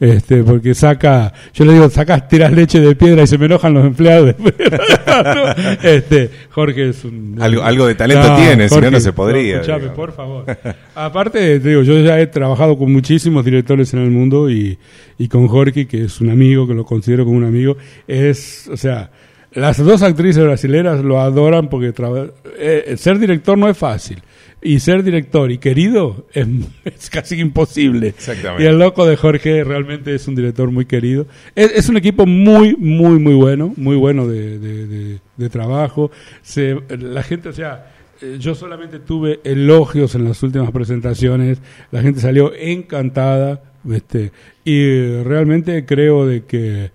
este, 0.00 0.42
porque 0.42 0.74
saca, 0.74 1.32
yo 1.54 1.64
le 1.64 1.74
digo, 1.74 1.88
sacas, 1.88 2.26
tiras 2.28 2.52
leche 2.52 2.80
de 2.80 2.96
piedra 2.96 3.22
y 3.22 3.26
se 3.28 3.38
me 3.38 3.46
enojan 3.46 3.72
los 3.74 3.84
empleados. 3.86 4.34
este, 5.82 6.30
Jorge 6.50 6.88
es 6.88 7.04
un... 7.04 7.36
Algo- 7.40 7.62
algo 7.62 7.86
de 7.86 7.94
talento 7.94 8.34
tiene, 8.36 8.68
si 8.68 8.80
no, 8.80 8.90
no 8.90 9.00
se 9.00 9.12
podría, 9.12 9.56
escuchame, 9.56 9.78
digamos. 9.80 9.96
por 9.96 10.12
favor. 10.12 10.44
Aparte, 10.94 11.60
te 11.60 11.68
digo, 11.68 11.82
yo 11.82 11.98
ya 12.00 12.18
he 12.20 12.26
trabajado 12.26 12.76
con 12.76 12.92
muchísimos 12.92 13.44
directores 13.44 13.92
en 13.94 14.00
el 14.00 14.10
mundo 14.10 14.50
y, 14.50 14.76
y 15.18 15.28
con 15.28 15.46
Jorge, 15.46 15.86
que 15.86 16.04
es 16.04 16.20
un 16.20 16.30
amigo, 16.30 16.66
que 16.66 16.74
lo 16.74 16.84
considero 16.84 17.24
como 17.24 17.36
un 17.36 17.44
amigo, 17.44 17.76
es, 18.08 18.68
o 18.72 18.76
sea, 18.76 19.10
las 19.54 19.78
dos 19.84 20.02
actrices 20.02 20.42
brasileras 20.44 21.02
lo 21.04 21.20
adoran 21.20 21.68
porque 21.68 21.92
traba- 21.92 22.30
eh, 22.58 22.94
ser 22.96 23.18
director 23.18 23.56
no 23.58 23.68
es 23.68 23.76
fácil. 23.76 24.22
Y 24.64 24.78
ser 24.78 25.02
director 25.02 25.50
y 25.50 25.58
querido 25.58 26.26
es, 26.32 26.46
es 26.84 27.10
casi 27.10 27.40
imposible. 27.40 28.08
Exactamente. 28.08 28.62
Y 28.62 28.66
el 28.66 28.78
loco 28.78 29.04
de 29.06 29.16
Jorge 29.16 29.64
realmente 29.64 30.14
es 30.14 30.28
un 30.28 30.36
director 30.36 30.70
muy 30.70 30.84
querido. 30.86 31.26
Es, 31.56 31.72
es 31.74 31.88
un 31.88 31.96
equipo 31.96 32.26
muy, 32.26 32.76
muy, 32.76 33.18
muy 33.18 33.34
bueno, 33.34 33.74
muy 33.76 33.96
bueno 33.96 34.28
de, 34.28 34.58
de- 34.60 34.86
de- 34.86 35.18
de 35.36 35.48
trabajo. 35.50 36.10
Se, 36.42 36.76
la 36.96 37.24
gente, 37.24 37.48
o 37.48 37.52
sea, 37.52 37.90
eh, 38.20 38.36
yo 38.38 38.54
solamente 38.54 39.00
tuve 39.00 39.40
elogios 39.42 40.14
en 40.14 40.24
las 40.24 40.40
últimas 40.44 40.70
presentaciones. 40.70 41.60
La 41.90 42.00
gente 42.02 42.20
salió 42.20 42.52
encantada. 42.54 43.62
Este, 43.90 44.30
y 44.64 45.22
realmente 45.24 45.84
creo 45.84 46.24
de 46.24 46.44
que 46.44 46.92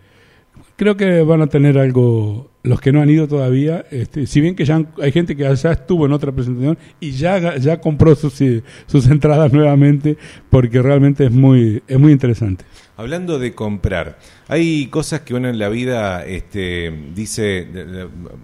creo 0.77 0.95
que 0.95 1.21
van 1.23 1.41
a 1.41 1.47
tener 1.47 1.77
algo 1.77 2.49
los 2.63 2.79
que 2.79 2.91
no 2.93 3.01
han 3.01 3.09
ido 3.09 3.27
todavía 3.27 3.85
este, 3.91 4.25
si 4.27 4.39
bien 4.41 4.55
que 4.55 4.63
ya 4.65 4.75
han- 4.75 4.89
hay 5.01 5.11
gente 5.11 5.35
que 5.35 5.43
ya 5.55 5.71
estuvo 5.71 6.05
en 6.05 6.13
otra 6.13 6.31
presentación 6.31 6.77
y 6.99 7.11
ya 7.11 7.57
ya 7.57 7.81
compró 7.81 8.15
sus 8.15 8.39
eh, 8.41 8.63
sus 8.85 9.07
entradas 9.07 9.51
nuevamente 9.53 10.17
porque 10.49 10.81
realmente 10.81 11.25
es 11.25 11.31
muy 11.31 11.81
es 11.87 11.99
muy 11.99 12.11
interesante 12.13 12.63
Hablando 12.99 13.37
de 13.37 13.53
comprar, 13.53 14.17
hay 14.47 14.87
cosas 14.87 15.21
que 15.21 15.35
uno 15.35 15.47
en 15.49 15.59
la 15.59 15.69
vida 15.69 16.25
este, 16.25 16.91
dice, 17.13 17.67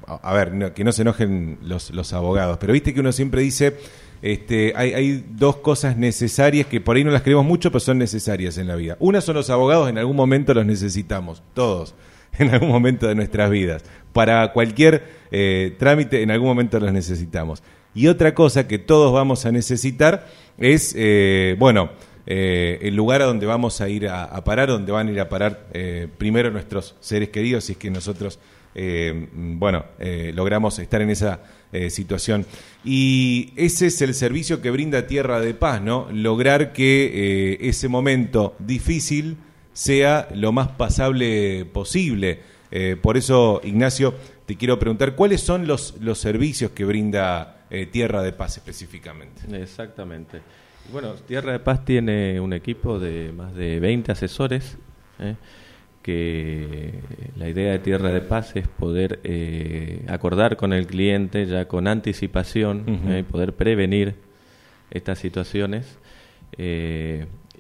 a 0.08 0.34
ver, 0.36 0.74
que 0.74 0.84
no 0.84 0.92
se 0.92 1.02
enojen 1.02 1.58
los, 1.64 1.90
los 1.90 2.14
abogados, 2.14 2.60
pero 2.60 2.72
viste 2.72 2.94
que 2.94 3.00
uno 3.00 3.12
siempre 3.12 3.42
dice, 3.42 3.76
este, 4.22 4.74
hay, 4.76 4.94
hay 4.94 5.26
dos 5.32 5.56
cosas 5.56 5.98
necesarias 5.98 6.68
que 6.68 6.80
por 6.82 6.96
ahí 6.96 7.04
no 7.04 7.10
las 7.10 7.24
queremos 7.24 7.46
mucho, 7.46 7.72
pero 7.72 7.80
son 7.80 7.98
necesarias 7.98 8.60
en 8.60 8.68
la 8.68 8.76
vida. 8.76 8.96
Una 9.00 9.22
son 9.22 9.34
los 9.38 9.50
abogados, 9.50 9.90
en 9.90 9.98
algún 9.98 10.16
momento 10.16 10.54
los 10.54 10.68
necesitamos, 10.68 11.42
todos, 11.56 11.96
en 12.40 12.50
algún 12.50 12.70
momento 12.70 13.08
de 13.08 13.16
nuestras 13.16 13.50
vidas. 13.50 13.84
Para 14.12 14.52
cualquier 14.54 15.04
eh, 15.32 15.76
trámite, 15.78 16.22
en 16.22 16.32
algún 16.32 16.48
momento 16.48 16.80
los 16.80 16.94
necesitamos. 16.94 17.64
Y 17.96 18.08
otra 18.08 18.34
cosa 18.34 18.68
que 18.68 18.80
todos 18.80 19.14
vamos 19.14 19.46
a 19.46 19.52
necesitar 19.52 20.28
es, 20.58 20.96
eh, 20.98 21.56
bueno, 21.60 21.92
eh, 22.26 22.80
el 22.82 22.96
lugar 22.96 23.22
a 23.22 23.26
donde 23.26 23.46
vamos 23.46 23.82
a 23.82 23.90
ir 23.90 24.08
a, 24.08 24.24
a 24.24 24.44
parar, 24.44 24.70
donde 24.70 24.92
van 24.92 25.08
a 25.08 25.12
ir 25.12 25.20
a 25.20 25.30
parar 25.30 25.68
primero 26.18 26.50
nuestros 26.52 26.96
seres 27.02 27.30
queridos, 27.30 27.66
si 27.66 27.74
es 27.74 27.78
que 27.78 27.92
nosotros, 27.92 28.40
bueno, 29.34 29.86
logramos 30.34 30.80
estar 30.80 31.02
en 31.02 31.10
esa 31.10 31.42
situación. 31.90 32.46
Y 32.86 33.52
ese 33.58 33.88
es 33.88 34.02
el 34.02 34.14
servicio 34.14 34.62
que 34.62 34.72
brinda 34.72 35.06
Tierra 35.06 35.42
de 35.42 35.54
Paz, 35.54 35.82
¿no? 35.82 36.08
Lograr 36.12 36.72
que 36.72 37.58
ese 37.60 37.90
momento 37.90 38.56
difícil 38.58 39.36
sea 39.74 40.28
lo 40.34 40.52
más 40.52 40.70
pasable 40.70 41.66
posible. 41.66 42.40
Eh, 42.72 42.96
por 43.00 43.18
eso, 43.18 43.60
Ignacio, 43.64 44.14
te 44.46 44.56
quiero 44.56 44.80
preguntar, 44.80 45.16
¿cuáles 45.16 45.42
son 45.42 45.68
los, 45.68 45.96
los 46.00 46.20
servicios 46.20 46.72
que 46.72 46.86
brinda 46.86 47.66
eh, 47.70 47.88
Tierra 47.88 48.22
de 48.22 48.34
Paz 48.34 48.58
específicamente? 48.58 49.42
Exactamente. 49.62 50.42
Bueno, 50.92 51.14
Tierra 51.14 51.52
de 51.52 51.60
Paz 51.60 51.86
tiene 51.86 52.40
un 52.40 52.54
equipo 52.54 53.00
de 53.00 53.32
más 53.32 53.56
de 53.56 53.80
20 53.80 54.12
asesores, 54.12 54.78
¿eh? 55.20 55.36
que 56.02 57.00
la 57.38 57.48
idea 57.48 57.72
de 57.72 57.80
Tierra 57.80 58.10
de 58.10 58.22
Paz 58.22 58.56
es 58.56 58.68
poder 58.68 59.22
acordar 60.10 60.58
con 60.58 60.74
el 60.74 60.86
cliente 60.86 61.46
ya 61.46 61.68
con 61.68 61.88
anticipación. 61.88 62.84
¿eh? 63.08 63.20
y 63.20 63.24
poder 63.24 63.54
prevenir 63.54 64.16
estas 64.92 65.20
situaciones 65.20 65.98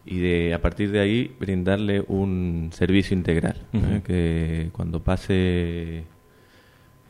y 0.06 0.20
de 0.20 0.54
a 0.54 0.62
partir 0.62 0.92
de 0.92 1.00
ahí 1.00 1.36
brindarle 1.40 2.04
un 2.08 2.70
servicio 2.74 3.16
integral 3.16 3.56
¿eh? 3.74 4.02
Que 4.06 4.70
cuando 4.74 5.02
pase 5.02 6.04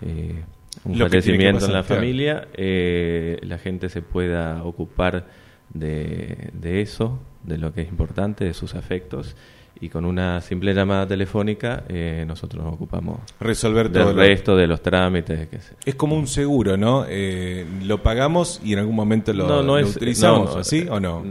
eh, 0.02 0.44
un 0.84 1.00
Lo 1.00 1.08
fallecimiento 1.08 1.66
en 1.66 1.74
la 1.74 1.84
claro. 1.84 1.96
familia 1.96 2.48
eh, 2.54 3.40
la 3.42 3.58
gente 3.58 3.90
se 3.90 4.02
pueda 4.02 4.64
ocupar 4.64 5.28
de, 5.74 6.52
de 6.54 6.82
eso, 6.82 7.20
de 7.44 7.58
lo 7.58 7.74
que 7.74 7.82
es 7.82 7.90
importante, 7.90 8.46
de 8.46 8.54
sus 8.54 8.76
afectos, 8.76 9.36
y 9.82 9.90
con 9.90 10.06
una 10.06 10.40
simple 10.40 10.74
llamada 10.74 11.06
telefónica 11.08 11.84
eh, 11.90 12.24
nosotros 12.26 12.64
nos 12.64 12.74
ocupamos 12.76 13.20
Resolver 13.40 13.92
todo. 13.92 14.14
lo- 14.14 14.22
resto 14.22 14.56
de 14.56 14.66
los 14.68 14.82
trámites. 14.82 15.50
Que 15.50 15.60
se- 15.60 15.76
Es 15.84 15.96
como 15.96 16.16
un 16.16 16.28
seguro, 16.28 16.78
¿no? 16.78 17.06
Eh, 17.10 17.66
lo 17.84 18.02
pagamos 18.02 18.62
y 18.64 18.74
en 18.74 18.80
algún 18.80 18.96
momento 18.96 19.34
lo, 19.34 19.62
lo 19.62 19.74
utilizamos, 19.88 20.50
no, 20.50 20.54
no, 20.56 20.62
¿así 20.62 20.80
eh, 20.80 20.88
o 20.90 21.00
no? 21.00 21.26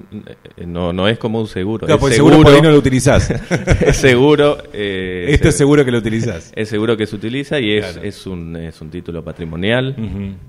No, 0.66 0.92
no 0.92 1.08
es 1.08 1.18
como 1.18 1.40
un 1.40 1.46
seguro. 1.46 1.86
Porque 1.86 2.14
seguro, 2.14 2.34
seguro 2.34 2.42
por 2.42 2.54
ahí 2.54 2.60
no 2.62 2.70
lo 2.70 2.78
utilizás. 2.78 3.30
es 3.80 3.96
seguro. 3.96 4.58
eh, 4.72 5.26
Esto 5.30 5.48
es 5.48 5.54
se- 5.54 5.58
seguro 5.58 5.84
que 5.84 5.90
lo 5.92 5.98
utilizás. 5.98 6.52
Es 6.54 6.68
seguro 6.68 6.96
que 6.96 7.06
se 7.06 7.16
utiliza 7.16 7.58
y 7.60 7.72
es, 7.78 7.86
Claro. 7.92 8.06
es, 8.08 8.26
un, 8.26 8.56
es 8.56 8.80
un 8.82 8.90
título 8.90 9.24
patrimonial 9.24 9.94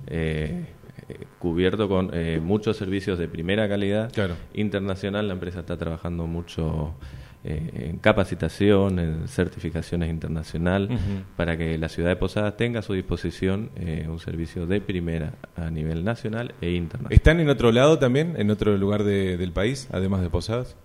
eh, 0.07 0.65
eh, 1.07 1.17
cubierto 1.39 1.87
con 1.87 2.09
eh, 2.13 2.39
muchos 2.43 2.75
servicios 2.75 3.17
de 3.19 3.27
primera 3.27 3.69
calidad. 3.69 4.11
Claro. 4.11 4.35
Internacional, 4.55 5.27
la 5.27 5.33
empresa 5.35 5.61
está 5.61 5.77
trabajando 5.77 6.25
mucho 6.27 6.95
eh, 7.45 7.89
en 7.89 7.97
capacitación, 7.97 8.99
en 8.99 9.27
certificaciones 9.27 10.09
internacional, 10.09 10.89
para 11.35 11.57
que 11.57 11.77
la 11.77 11.89
ciudad 11.89 12.09
de 12.09 12.15
Posadas 12.15 12.55
tenga 12.57 12.79
a 12.79 12.81
su 12.81 12.93
disposición 12.93 13.69
eh, 13.75 14.05
un 14.09 14.19
servicio 14.19 14.65
de 14.65 14.79
primera 14.81 15.33
a 15.55 15.69
nivel 15.69 16.03
nacional 16.03 16.53
e 16.61 16.71
internacional. 16.71 17.13
¿Están 17.13 17.39
en 17.39 17.49
otro 17.49 17.71
lado 17.71 17.99
también? 17.99 18.35
¿En 18.37 18.49
otro 18.49 18.77
lugar 18.77 19.03
de- 19.03 19.35
del 19.37 19.51
país, 19.51 19.87
además 19.91 20.21
de 20.21 20.29
Posadas? 20.29 20.75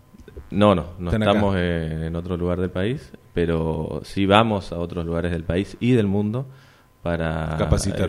No, 0.51 0.75
no, 0.75 0.87
no 0.99 1.11
estamos 1.27 1.55
eh, 1.59 2.07
en 2.07 2.17
otro 2.17 2.37
lugar 2.37 2.61
del 2.61 2.71
país, 2.71 3.13
pero 3.35 4.01
sí 4.05 4.27
vamos 4.27 4.73
a 4.73 4.79
otros 4.79 5.05
lugares 5.05 5.31
del 5.33 5.45
país 5.45 5.77
y 5.81 5.93
del 5.93 6.07
mundo 6.07 6.47
para 7.03 7.57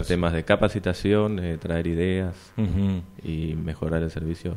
temas 0.07 0.33
de 0.33 0.43
capacitación, 0.43 1.39
eh, 1.39 1.57
traer 1.57 1.87
ideas 1.87 2.35
y 3.23 3.55
mejorar 3.55 4.01
el 4.03 4.09
servicio. 4.09 4.55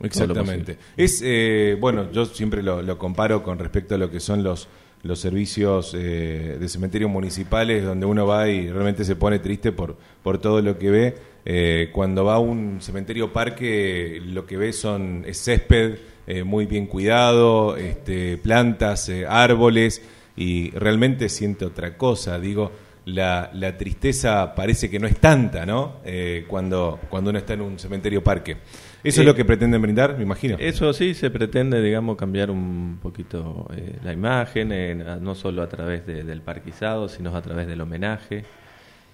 Exactamente. 0.00 0.78
Es, 0.96 1.22
eh, 1.24 1.76
bueno, 1.80 2.10
yo 2.12 2.26
siempre 2.26 2.62
lo, 2.62 2.82
lo 2.82 2.98
comparo 2.98 3.42
con 3.42 3.58
respecto 3.58 3.94
a 3.94 3.98
lo 3.98 4.10
que 4.10 4.20
son 4.20 4.42
los, 4.42 4.68
los 5.02 5.20
servicios 5.20 5.94
eh, 5.96 6.56
de 6.58 6.68
cementerios 6.68 7.10
municipales, 7.10 7.84
donde 7.84 8.06
uno 8.06 8.26
va 8.26 8.48
y 8.48 8.68
realmente 8.68 9.04
se 9.04 9.16
pone 9.16 9.38
triste 9.38 9.72
por, 9.72 9.96
por 10.22 10.38
todo 10.38 10.60
lo 10.62 10.78
que 10.78 10.90
ve. 10.90 11.14
Eh, 11.46 11.90
cuando 11.92 12.24
va 12.24 12.36
a 12.36 12.38
un 12.38 12.80
cementerio 12.80 13.32
parque, 13.32 14.20
lo 14.24 14.46
que 14.46 14.56
ve 14.56 14.72
son 14.72 15.24
es 15.26 15.44
césped 15.44 15.98
eh, 16.26 16.42
muy 16.42 16.64
bien 16.64 16.86
cuidado, 16.86 17.76
este, 17.76 18.38
plantas, 18.38 19.10
eh, 19.10 19.26
árboles, 19.28 20.00
y 20.36 20.70
realmente 20.70 21.28
siente 21.28 21.66
otra 21.66 21.98
cosa. 21.98 22.38
Digo, 22.38 22.72
la, 23.06 23.50
la 23.52 23.76
tristeza 23.76 24.54
parece 24.54 24.88
que 24.88 24.98
no 24.98 25.06
es 25.06 25.18
tanta, 25.18 25.66
¿no? 25.66 25.96
Eh, 26.04 26.44
cuando, 26.48 26.98
cuando 27.10 27.30
uno 27.30 27.38
está 27.38 27.52
en 27.54 27.60
un 27.60 27.78
cementerio 27.78 28.22
parque. 28.24 28.52
Eso 28.52 28.58
es 29.02 29.18
Eh, 29.18 29.24
lo 29.24 29.34
que 29.34 29.44
pretenden 29.44 29.82
brindar, 29.82 30.16
me 30.16 30.22
imagino. 30.22 30.56
Eso 30.58 30.92
sí, 30.94 31.12
se 31.12 31.30
pretende, 31.30 31.82
digamos, 31.82 32.16
cambiar 32.16 32.50
un 32.50 32.98
poquito 33.02 33.66
eh, 33.76 33.96
la 34.02 34.12
imagen, 34.14 34.72
eh, 34.72 34.94
no 35.20 35.34
solo 35.34 35.62
a 35.62 35.68
través 35.68 36.06
de- 36.06 36.24
del 36.24 36.40
parquizado, 36.40 37.08
sino 37.10 37.36
a 37.36 37.42
través 37.42 37.66
del 37.66 37.82
homenaje. 37.82 38.44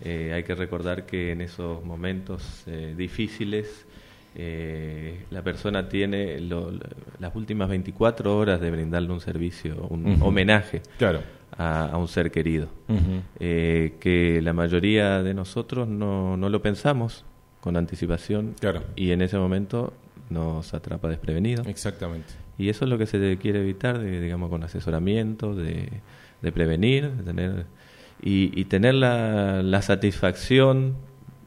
Eh, 0.03 0.33
hay 0.35 0.45
que 0.45 0.55
recordar 0.55 1.05
que 1.05 1.33
en 1.33 1.41
esos 1.41 1.85
momentos 1.85 2.63
eh, 2.69 2.95
difíciles 2.97 3.87
eh, 4.37 5.25
la 5.31 5.43
persona 5.43 5.89
tiene 5.89 6.41
lo- 6.41 6.73
las 7.19 7.35
últimas 7.35 7.69
24 7.69 8.37
horas 8.39 8.61
de 8.61 8.71
brindarle 8.71 9.11
un 9.13 9.21
servicio, 9.21 9.89
un 9.91 10.19
homenaje 10.23 10.83
Claro. 10.99 11.21
A, 11.61 11.87
a 11.87 11.97
un 11.99 12.09
ser 12.09 12.31
querido. 12.31 12.69
Eh, 13.39 13.95
que 14.01 14.41
la 14.43 14.53
mayoría 14.53 15.23
de 15.23 15.35
nosotros 15.35 15.87
no, 15.89 16.37
no 16.37 16.49
lo 16.49 16.63
pensamos 16.63 17.25
con 17.61 17.77
anticipación 17.77 18.55
Claro. 18.59 18.83
y 18.97 19.11
en 19.11 19.21
ese 19.23 19.37
momento 19.39 19.93
nos 20.31 20.73
atrapa 20.75 21.09
desprevenido. 21.09 21.63
Exactamente. 21.67 22.29
Y 22.57 22.69
eso 22.69 22.85
es 22.85 22.91
lo 22.91 22.97
que 22.99 23.07
se 23.07 23.37
quiere 23.41 23.61
evitar, 23.61 23.99
de, 23.99 24.21
digamos, 24.21 24.49
con 24.51 24.63
asesoramiento, 24.63 25.55
de, 25.55 25.89
de 26.43 26.53
prevenir, 26.53 27.11
de 27.11 27.23
tener 27.23 27.67
y, 28.23 28.59
y 28.59 28.65
tener 28.67 28.95
la, 28.95 29.63
la 29.63 29.83
satisfacción 29.83 30.95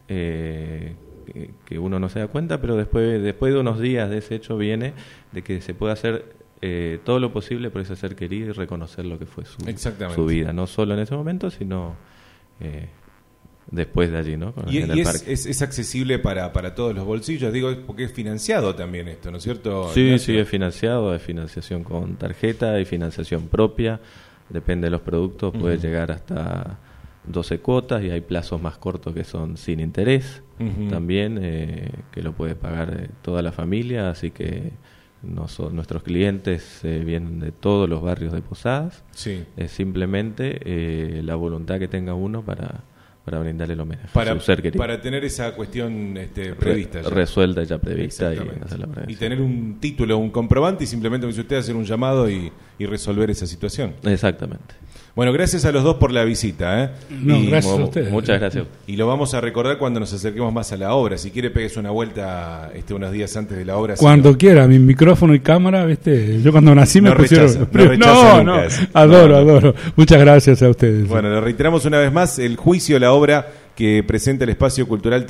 eh, 0.07 0.95
que- 1.25 1.51
que 1.65 1.79
uno 1.79 1.99
no 1.99 2.09
se 2.09 2.19
da 2.19 2.27
cuenta, 2.27 2.59
pero 2.61 2.75
después, 2.75 3.21
después 3.23 3.53
de 3.53 3.59
unos 3.59 3.79
días 3.79 4.09
de 4.09 4.17
ese 4.17 4.35
hecho 4.35 4.57
viene 4.57 4.93
de 5.31 5.41
que 5.41 5.61
se 5.61 5.73
puede 5.73 5.93
hacer 5.93 6.25
eh, 6.65 6.99
todo 7.03 7.19
lo 7.19 7.33
posible 7.33 7.69
por 7.69 7.81
ese 7.81 7.95
ser 7.97 8.15
querido 8.15 8.49
y 8.49 8.51
reconocer 8.53 9.03
lo 9.03 9.19
que 9.19 9.25
fue 9.25 9.43
su, 9.43 9.57
su 10.15 10.25
vida, 10.25 10.53
no 10.53 10.65
solo 10.65 10.93
en 10.93 11.01
ese 11.01 11.13
momento, 11.13 11.51
sino 11.51 11.95
eh, 12.61 12.87
después 13.69 14.11
de 14.11 14.17
allí, 14.17 14.37
¿no? 14.37 14.53
Y, 14.69 14.77
En 14.77 14.91
el 14.91 14.97
y 14.97 15.01
es, 15.01 15.07
parque. 15.11 15.33
es- 15.33 15.45
es 15.45 15.61
accesible 15.61 16.19
para, 16.19 16.53
para 16.53 16.73
todos 16.73 16.95
los 16.95 17.05
bolsillos, 17.05 17.51
digo, 17.51 17.69
es 17.69 17.77
porque 17.77 18.05
es 18.05 18.13
financiado 18.13 18.75
también 18.75 19.09
esto, 19.09 19.29
¿no 19.29 19.37
es 19.37 19.43
cierto? 19.43 19.91
Sí, 19.93 20.01
Ignacio? 20.01 20.33
sí, 20.35 20.39
es 20.39 20.47
financiado, 20.47 21.13
es 21.13 21.21
financiación 21.21 21.83
con 21.83 22.15
tarjeta, 22.15 22.73
hay 22.75 22.85
financiación 22.85 23.47
propia, 23.49 23.99
depende 24.49 24.85
de 24.87 24.91
los 24.91 25.01
productos, 25.01 25.53
puede 25.53 25.77
llegar 25.79 26.11
hasta 26.11 26.77
12 27.25 27.59
cuotas 27.59 28.03
y 28.03 28.09
hay 28.09 28.21
plazos 28.21 28.61
más 28.61 28.77
cortos 28.77 29.13
que 29.13 29.23
son 29.25 29.57
sin 29.57 29.79
interés 29.81 30.41
también, 30.89 31.39
eh, 31.41 31.89
que 32.11 32.21
lo 32.21 32.31
puede 32.31 32.55
pagar 32.55 32.93
eh, 32.97 33.09
toda 33.21 33.41
la 33.41 33.51
familia, 33.51 34.09
así 34.09 34.31
que 34.31 34.71
noso- 35.23 35.71
nuestros 35.71 36.03
clientes 36.03 36.83
eh, 36.83 37.01
vienen 37.05 37.39
de 37.39 37.51
todos 37.51 37.89
los 37.89 38.01
barrios 38.01 38.33
de 38.33 38.41
Posadas, 38.41 39.03
Sí. 39.11 39.43
es 39.57 39.71
simplemente 39.71 40.59
eh, 40.65 41.21
la 41.23 41.35
voluntad 41.35 41.79
que 41.79 41.87
tenga 41.87 42.13
uno 42.13 42.43
para, 42.43 42.83
para 43.25 43.39
brindarle 43.39 43.73
el 43.73 43.79
homenaje 43.79 44.09
Para, 44.13 44.33
a 44.33 44.35
su 44.35 44.41
ser 44.41 44.61
querido. 44.61 44.77
para 44.81 44.99
tener 45.01 45.23
esa 45.23 45.51
cuestión 45.53 46.17
este, 46.17 46.49
Re- 46.49 46.55
prevista. 46.55 47.01
ya. 47.01 47.09
resuelta 47.09 47.63
ya 47.63 47.77
prevista 47.77 48.31
y, 49.07 49.15
tener 49.15 49.39
un 49.41 49.77
título, 49.79 50.17
un 50.17 50.29
comprobante 50.29 50.83
y 50.83 50.87
simplemente, 50.87 51.23
como 51.25 51.29
dice 51.31 51.41
usted, 51.41 51.57
hacer 51.57 51.75
un 51.75 51.85
llamado 51.85 52.29
y, 52.29 52.51
y 52.77 52.85
resolver 52.85 53.29
esa 53.29 53.47
situación. 53.47 53.93
Exactamente. 54.03 54.75
Bueno, 55.15 55.31
gracias 55.31 55.63
a 55.65 55.71
los 55.71 55.83
dos 55.83 55.97
por 55.97 56.11
la 56.11 56.23
visita. 56.23 56.83
¿eh? 56.85 56.89
No, 57.11 57.37
y, 57.37 57.45
gracias 57.45 57.71
a 57.71 57.83
ustedes. 57.83 58.11
Muchas 58.11 58.39
gracias. 58.39 58.65
y 58.87 58.95
lo 58.95 59.05
vamos 59.05 59.35
a 59.35 59.41
recordar 59.41 59.77
cuando 59.77 59.99
nos 59.99 60.11
acerquemos 60.11 60.51
más 60.51 60.71
a 60.71 60.77
la 60.77 60.95
obra. 60.95 61.19
Si 61.19 61.29
quiere, 61.29 61.51
pegues 61.51 61.77
una 61.77 61.91
vuelta 61.91 62.71
este, 62.73 62.95
unos 62.95 63.11
días 63.11 63.37
antes 63.37 63.55
de 63.55 63.63
la 63.63 63.77
obra. 63.77 63.93
Cuando 63.95 64.35
quiera, 64.35 64.67
mi 64.67 64.79
micrófono 64.79 65.35
y 65.35 65.39
cámara, 65.39 65.85
¿viste? 65.85 66.41
Yo 66.41 66.51
cuando 66.51 66.73
nací 66.73 66.99
me 66.99 67.11
No 67.11 67.17
pusieron. 67.17 67.45
rechaza, 67.47 67.67
no 67.71 67.85
rechaza 67.89 68.13
no, 68.13 68.37
nunca 68.39 68.43
no, 68.43 68.63
eso. 68.63 68.83
adoro, 68.91 69.27
No, 69.27 69.43
no. 69.45 69.49
adoro. 69.51 69.75
Muchas 69.95 70.19
gracias 70.19 70.63
a 70.63 70.69
ustedes. 70.69 71.03
no- 71.03 71.09
Bueno, 71.09 71.29
lo 71.29 71.41
reiteramos 71.41 71.85
una 71.85 71.99
vez 71.99 72.11
más, 72.11 72.39
el 72.39 72.55
juicio, 72.55 72.97
la 72.97 73.12
obra 73.13 73.51
que 73.75 74.03
presenta 74.03 74.43
el 74.43 74.51
Espacio 74.51 74.87
Cultural 74.87 75.25